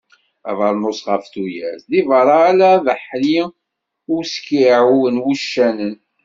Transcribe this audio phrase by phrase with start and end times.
[0.49, 3.37] Abernus ɣef tuyat, deg berra ala abeḥri
[4.05, 5.95] d uskiɛu n wuccanen.